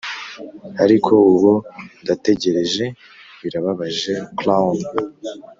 ariko 0.83 1.11
ubu 1.31 1.51
ndategereje, 2.01 2.85
birababaje 3.41 4.13
clown, 4.37 4.77